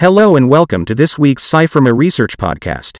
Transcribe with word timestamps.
Hello 0.00 0.34
and 0.34 0.48
welcome 0.48 0.86
to 0.86 0.94
this 0.94 1.18
week's 1.18 1.46
CYFIRMA 1.46 1.94
Research 1.94 2.38
Podcast. 2.38 2.96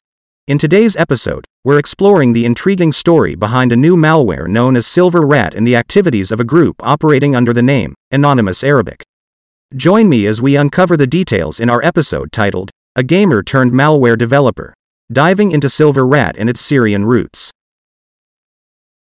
In 0.47 0.59
today's 0.59 0.95
episode, 0.95 1.45
we're 1.63 1.79
exploring 1.79 2.33
the 2.33 2.45
intriguing 2.45 2.91
story 2.91 3.33
behind 3.33 3.71
a 3.71 3.75
new 3.75 3.95
malware 3.95 4.47
known 4.47 4.75
as 4.75 4.85
Silver 4.85 5.25
Rat 5.25 5.55
and 5.55 5.65
the 5.65 5.75
activities 5.75 6.31
of 6.31 6.39
a 6.39 6.43
group 6.43 6.75
operating 6.81 7.35
under 7.35 7.53
the 7.53 7.63
name 7.63 7.95
Anonymous 8.11 8.63
Arabic. 8.63 9.01
Join 9.75 10.09
me 10.09 10.27
as 10.27 10.43
we 10.43 10.55
uncover 10.55 10.95
the 10.95 11.07
details 11.07 11.59
in 11.59 11.71
our 11.71 11.83
episode 11.83 12.31
titled 12.31 12.69
A 12.95 13.01
Gamer 13.01 13.41
Turned 13.41 13.71
Malware 13.71 14.15
Developer, 14.15 14.75
diving 15.11 15.51
into 15.51 15.71
Silver 15.71 16.05
Rat 16.05 16.35
and 16.37 16.51
its 16.51 16.61
Syrian 16.61 17.05
roots. 17.05 17.49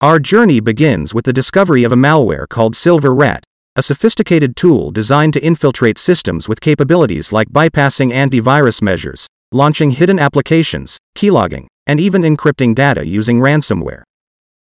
Our 0.02 0.18
journey 0.18 0.62
begins 0.62 1.14
with 1.14 1.26
the 1.26 1.32
discovery 1.32 1.84
of 1.84 1.92
a 1.92 1.96
malware 1.96 2.50
called 2.50 2.76
Silver 2.76 3.14
Rat, 3.14 3.44
a 3.76 3.82
sophisticated 3.84 4.56
tool 4.56 4.92
designed 4.92 5.34
to 5.34 5.44
infiltrate 5.44 5.98
systems 5.98 6.48
with 6.48 6.62
capabilities 6.62 7.32
like 7.32 7.50
bypassing 7.50 8.14
antivirus 8.14 8.82
measures, 8.82 9.26
launching 9.52 9.92
hidden 9.92 10.20
applications, 10.20 10.98
keylogging, 11.18 11.66
and 11.88 12.00
even 12.00 12.22
encrypting 12.22 12.76
data 12.76 13.06
using 13.06 13.40
ransomware. 13.40 14.04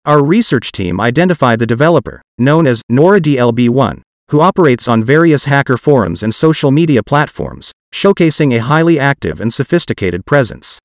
Our 0.04 0.24
research 0.24 0.72
team 0.72 1.00
identified 1.00 1.58
the 1.58 1.66
developer, 1.66 2.20
known 2.38 2.66
as 2.66 2.82
NoraDLB1, 2.90 4.02
who 4.30 4.40
operates 4.40 4.88
on 4.88 5.04
various 5.04 5.44
hacker 5.44 5.76
forums 5.76 6.22
and 6.22 6.34
social 6.34 6.70
media 6.70 7.02
platforms, 7.02 7.72
showcasing 7.94 8.56
a 8.56 8.62
highly 8.62 8.98
active 8.98 9.40
and 9.40 9.54
sophisticated 9.54 10.26
presence. 10.26 10.78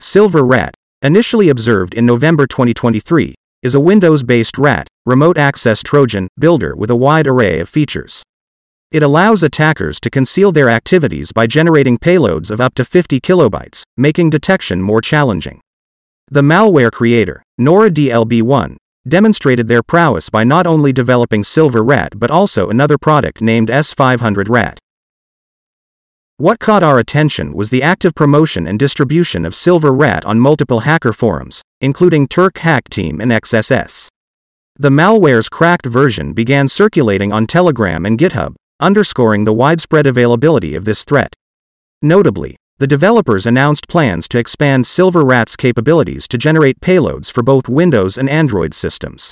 Silver 0.00 0.44
Rat, 0.44 0.74
initially 1.02 1.48
observed 1.48 1.94
in 1.94 2.06
November 2.06 2.46
2023, 2.46 3.34
is 3.62 3.76
a 3.76 3.80
Windows 3.80 4.24
based 4.24 4.58
RAT, 4.58 4.88
remote 5.06 5.38
access 5.38 5.82
Trojan, 5.84 6.26
builder 6.36 6.74
with 6.74 6.90
a 6.90 6.96
wide 6.96 7.28
array 7.28 7.60
of 7.60 7.68
features. 7.68 8.22
It 8.90 9.02
allows 9.02 9.44
attackers 9.44 10.00
to 10.00 10.10
conceal 10.10 10.50
their 10.50 10.68
activities 10.68 11.30
by 11.30 11.46
generating 11.46 11.96
payloads 11.96 12.50
of 12.50 12.60
up 12.60 12.74
to 12.74 12.84
50 12.84 13.20
kilobytes, 13.20 13.84
making 13.96 14.30
detection 14.30 14.82
more 14.82 15.00
challenging. 15.00 15.60
The 16.28 16.42
malware 16.42 16.90
creator, 16.90 17.42
NoraDLB1, 17.60 18.76
demonstrated 19.06 19.68
their 19.68 19.82
prowess 19.82 20.28
by 20.28 20.42
not 20.42 20.66
only 20.66 20.92
developing 20.92 21.44
Silver 21.44 21.84
Rat 21.84 22.18
but 22.18 22.30
also 22.30 22.68
another 22.68 22.98
product 22.98 23.40
named 23.40 23.68
S500 23.68 24.48
Rat. 24.48 24.78
What 26.42 26.58
caught 26.58 26.82
our 26.82 26.98
attention 26.98 27.52
was 27.52 27.70
the 27.70 27.84
active 27.84 28.16
promotion 28.16 28.66
and 28.66 28.76
distribution 28.76 29.44
of 29.44 29.54
Silver 29.54 29.92
Rat 29.92 30.24
on 30.24 30.40
multiple 30.40 30.80
hacker 30.80 31.12
forums, 31.12 31.62
including 31.80 32.26
Turk 32.26 32.58
Hack 32.58 32.88
Team 32.90 33.20
and 33.20 33.30
XSS. 33.30 34.08
The 34.74 34.90
malware's 34.90 35.48
cracked 35.48 35.86
version 35.86 36.32
began 36.32 36.66
circulating 36.66 37.32
on 37.32 37.46
Telegram 37.46 38.04
and 38.04 38.18
GitHub, 38.18 38.56
underscoring 38.80 39.44
the 39.44 39.52
widespread 39.52 40.04
availability 40.04 40.74
of 40.74 40.84
this 40.84 41.04
threat. 41.04 41.32
Notably, 42.02 42.56
the 42.78 42.88
developers 42.88 43.46
announced 43.46 43.86
plans 43.86 44.26
to 44.30 44.38
expand 44.40 44.84
Silver 44.88 45.24
Rat's 45.24 45.54
capabilities 45.54 46.26
to 46.26 46.38
generate 46.38 46.80
payloads 46.80 47.30
for 47.30 47.44
both 47.44 47.68
Windows 47.68 48.18
and 48.18 48.28
Android 48.28 48.74
systems. 48.74 49.30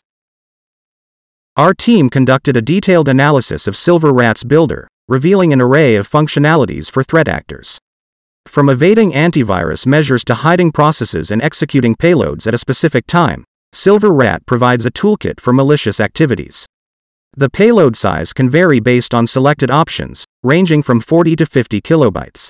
Our 1.56 1.74
team 1.74 2.08
conducted 2.08 2.56
a 2.56 2.62
detailed 2.62 3.08
analysis 3.08 3.66
of 3.66 3.76
Silver 3.76 4.12
Rat's 4.12 4.44
builder, 4.44 4.86
revealing 5.10 5.52
an 5.52 5.60
array 5.60 5.96
of 5.96 6.08
functionalities 6.08 6.88
for 6.88 7.02
threat 7.02 7.26
actors. 7.26 7.80
From 8.46 8.68
evading 8.68 9.10
antivirus 9.10 9.84
measures 9.84 10.24
to 10.26 10.34
hiding 10.34 10.70
processes 10.70 11.32
and 11.32 11.42
executing 11.42 11.96
payloads 11.96 12.46
at 12.46 12.54
a 12.54 12.58
specific 12.58 13.08
time, 13.08 13.44
Silver 13.72 14.12
Rat 14.12 14.46
provides 14.46 14.86
a 14.86 14.90
toolkit 14.92 15.40
for 15.40 15.52
malicious 15.52 15.98
activities. 15.98 16.64
The 17.36 17.50
payload 17.50 17.96
size 17.96 18.32
can 18.32 18.48
vary 18.48 18.78
based 18.78 19.12
on 19.12 19.26
selected 19.26 19.68
options, 19.68 20.24
ranging 20.44 20.80
from 20.80 21.00
40 21.00 21.34
to 21.36 21.46
50 21.46 21.80
kilobytes. 21.80 22.48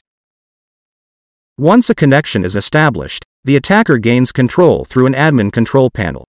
Once 1.57 1.89
a 1.89 1.95
connection 1.95 2.45
is 2.45 2.57
established, 2.57 3.25
the 3.43 3.57
attacker 3.57 3.97
gains 3.97 4.33
control 4.33 4.85
through 4.85 5.07
an 5.07 5.15
admin 5.15 5.51
control 5.51 5.89
panel. 5.89 6.27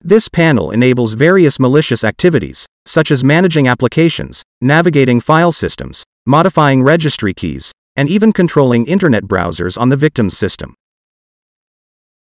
This 0.00 0.28
panel 0.28 0.72
enables 0.72 1.12
various 1.12 1.60
malicious 1.60 2.02
activities, 2.02 2.66
such 2.90 3.12
as 3.12 3.22
managing 3.22 3.68
applications, 3.68 4.42
navigating 4.60 5.20
file 5.20 5.52
systems, 5.52 6.02
modifying 6.26 6.82
registry 6.82 7.32
keys, 7.32 7.70
and 7.94 8.08
even 8.08 8.32
controlling 8.32 8.84
internet 8.86 9.24
browsers 9.24 9.78
on 9.78 9.90
the 9.90 9.96
victim's 9.96 10.36
system. 10.36 10.74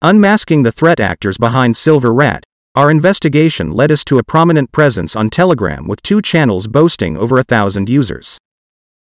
Unmasking 0.02 0.64
the 0.64 0.72
threat 0.72 0.98
actors 0.98 1.38
behind 1.38 1.76
Silver 1.76 2.12
Rat, 2.12 2.42
our 2.74 2.90
investigation 2.90 3.72
led 3.72 3.92
us 3.92 4.04
to 4.04 4.18
a 4.18 4.24
prominent 4.24 4.72
presence 4.72 5.14
on 5.14 5.30
Telegram 5.30 5.86
with 5.86 6.02
two 6.02 6.20
channels 6.20 6.66
boasting 6.66 7.16
over 7.16 7.38
a 7.38 7.44
thousand 7.44 7.88
users. 7.88 8.38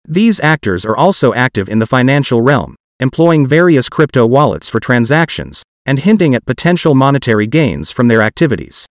These 0.08 0.40
actors 0.40 0.86
are 0.86 0.96
also 0.96 1.34
active 1.34 1.68
in 1.70 1.80
the 1.80 1.88
financial 1.88 2.42
realm, 2.42 2.76
employing 3.00 3.48
various 3.48 3.90
crypto 3.90 4.26
wallets 4.26 4.70
for 4.70 4.80
transactions, 4.80 5.64
and 5.88 6.00
hinting 6.00 6.36
at 6.36 6.46
potential 6.46 6.94
monetary 6.94 7.48
gains 7.48 7.90
from 7.92 8.08
their 8.10 8.22
activities. 8.22 8.86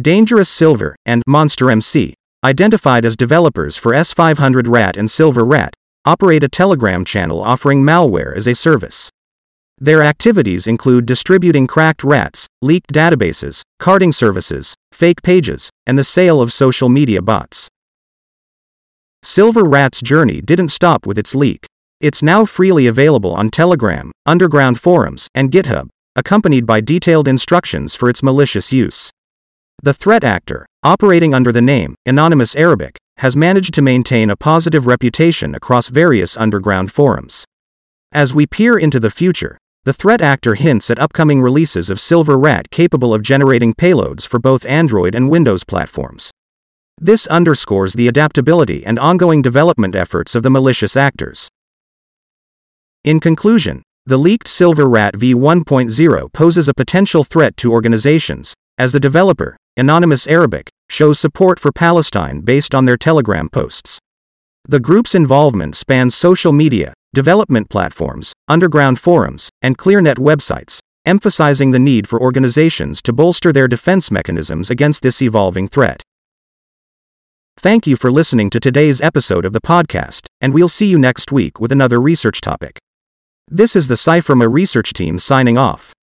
Dangerous 0.00 0.48
Silver 0.48 0.94
and 1.04 1.20
Monster 1.26 1.68
MC, 1.68 2.14
identified 2.44 3.04
as 3.04 3.16
developers 3.16 3.76
for 3.76 3.90
S500 3.90 4.68
Rat 4.68 4.96
and 4.96 5.10
Silver 5.10 5.44
Rat, 5.44 5.74
operate 6.04 6.44
a 6.44 6.48
Telegram 6.48 7.04
channel 7.04 7.42
offering 7.42 7.82
malware 7.82 8.34
as 8.36 8.46
a 8.46 8.54
service. 8.54 9.10
Their 9.78 10.04
activities 10.04 10.68
include 10.68 11.06
distributing 11.06 11.66
cracked 11.66 12.04
rats, 12.04 12.46
leaked 12.62 12.92
databases, 12.92 13.62
carding 13.80 14.12
services, 14.12 14.76
fake 14.92 15.22
pages, 15.22 15.70
and 15.88 15.98
the 15.98 16.04
sale 16.04 16.40
of 16.40 16.52
social 16.52 16.88
media 16.88 17.20
bots. 17.20 17.68
Silver 19.24 19.64
Rat's 19.64 20.00
journey 20.00 20.40
didn't 20.40 20.68
stop 20.68 21.04
with 21.04 21.18
its 21.18 21.34
leak. 21.34 21.66
It's 22.00 22.22
now 22.22 22.44
freely 22.44 22.86
available 22.86 23.34
on 23.34 23.50
Telegram, 23.50 24.12
underground 24.24 24.78
forums, 24.78 25.26
and 25.34 25.50
GitHub, 25.50 25.88
accompanied 26.14 26.64
by 26.64 26.80
detailed 26.80 27.26
instructions 27.26 27.96
for 27.96 28.08
its 28.08 28.22
malicious 28.22 28.72
use. 28.72 29.10
The 29.82 29.94
threat 29.94 30.24
actor, 30.24 30.66
operating 30.82 31.32
under 31.32 31.52
the 31.52 31.62
name 31.62 31.94
Anonymous 32.04 32.54
Arabic, 32.54 32.98
has 33.16 33.34
managed 33.34 33.72
to 33.74 33.82
maintain 33.82 34.28
a 34.28 34.36
positive 34.36 34.86
reputation 34.86 35.54
across 35.54 35.88
various 35.88 36.36
underground 36.36 36.92
forums. 36.92 37.46
As 38.12 38.34
we 38.34 38.46
peer 38.46 38.76
into 38.76 39.00
the 39.00 39.10
future, 39.10 39.56
the 39.84 39.94
threat 39.94 40.20
actor 40.20 40.54
hints 40.54 40.90
at 40.90 40.98
upcoming 40.98 41.40
releases 41.40 41.88
of 41.88 41.98
Silver 41.98 42.36
Rat 42.36 42.70
capable 42.70 43.14
of 43.14 43.22
generating 43.22 43.72
payloads 43.72 44.28
for 44.28 44.38
both 44.38 44.66
Android 44.66 45.14
and 45.14 45.30
Windows 45.30 45.64
platforms. 45.64 46.30
This 46.98 47.26
underscores 47.28 47.94
the 47.94 48.06
adaptability 48.06 48.84
and 48.84 48.98
ongoing 48.98 49.40
development 49.40 49.96
efforts 49.96 50.34
of 50.34 50.42
the 50.42 50.50
malicious 50.50 50.94
actors. 50.94 51.48
In 53.02 53.18
conclusion, 53.18 53.82
the 54.04 54.18
leaked 54.18 54.46
Silver 54.46 54.86
Rat 54.86 55.14
v1.0 55.14 56.32
poses 56.34 56.68
a 56.68 56.74
potential 56.74 57.24
threat 57.24 57.56
to 57.56 57.72
organizations, 57.72 58.52
as 58.76 58.92
the 58.92 59.00
developer, 59.00 59.56
Anonymous 59.80 60.26
Arabic, 60.26 60.68
shows 60.90 61.18
support 61.18 61.58
for 61.58 61.72
Palestine 61.72 62.42
based 62.42 62.74
on 62.74 62.84
their 62.84 62.98
Telegram 62.98 63.48
posts. 63.48 63.98
The 64.68 64.78
group's 64.78 65.14
involvement 65.14 65.74
spans 65.74 66.14
social 66.14 66.52
media, 66.52 66.92
development 67.14 67.70
platforms, 67.70 68.34
underground 68.46 69.00
forums, 69.00 69.48
and 69.62 69.78
ClearNet 69.78 70.18
websites, 70.18 70.80
emphasizing 71.06 71.70
the 71.70 71.78
need 71.78 72.06
for 72.06 72.20
organizations 72.20 73.00
to 73.00 73.14
bolster 73.14 73.54
their 73.54 73.66
defense 73.66 74.10
mechanisms 74.10 74.68
against 74.68 75.02
this 75.02 75.22
evolving 75.22 75.66
threat. 75.66 76.02
Thank 77.56 77.86
you 77.86 77.96
for 77.96 78.10
listening 78.10 78.50
to 78.50 78.60
today's 78.60 79.00
episode 79.00 79.46
of 79.46 79.54
the 79.54 79.62
podcast, 79.62 80.26
and 80.42 80.52
we'll 80.52 80.68
see 80.68 80.88
you 80.90 80.98
next 80.98 81.32
week 81.32 81.58
with 81.58 81.72
another 81.72 81.98
research 81.98 82.42
topic. 82.42 82.78
This 83.48 83.74
is 83.74 83.88
the 83.88 83.94
CYFIRMA 83.94 84.52
research 84.52 84.92
team 84.92 85.18
signing 85.18 85.56
off. 85.56 85.94